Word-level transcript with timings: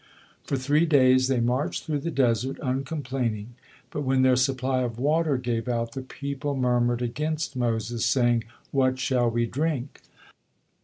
For 0.45 0.57
three 0.57 0.87
days 0.87 1.27
they 1.27 1.39
marched 1.39 1.83
through 1.83 1.99
the 1.99 2.09
desert, 2.09 2.57
uncomplaining, 2.63 3.53
but 3.91 4.01
when 4.01 4.23
their 4.23 4.35
supply 4.35 4.81
of 4.81 4.97
water 4.97 5.37
gave 5.37 5.67
out, 5.67 5.91
the 5.91 6.01
people 6.01 6.55
murmured 6.57 7.03
against 7.03 7.55
Moses, 7.55 8.03
saying, 8.03 8.45
"What 8.71 8.97
shall 8.97 9.29
we 9.29 9.45
drink?" 9.45 10.01